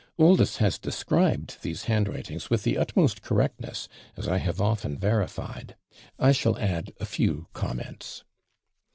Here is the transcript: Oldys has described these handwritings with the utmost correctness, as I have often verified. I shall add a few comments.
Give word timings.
Oldys 0.17 0.57
has 0.57 0.79
described 0.79 1.61
these 1.61 1.83
handwritings 1.83 2.49
with 2.49 2.63
the 2.63 2.75
utmost 2.75 3.21
correctness, 3.21 3.87
as 4.17 4.27
I 4.27 4.37
have 4.39 4.59
often 4.59 4.97
verified. 4.97 5.75
I 6.17 6.31
shall 6.31 6.57
add 6.57 6.91
a 6.99 7.05
few 7.05 7.49
comments. 7.53 8.23